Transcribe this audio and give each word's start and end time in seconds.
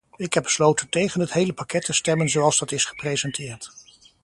Ik 0.15 0.33
heb 0.33 0.43
besloten 0.43 0.89
tegen 0.89 1.19
het 1.19 1.33
hele 1.33 1.53
pakket 1.53 1.85
te 1.85 1.93
stemmen 1.93 2.29
zoals 2.29 2.59
dat 2.59 2.71
is 2.71 2.85
gepresenteerd. 2.85 3.71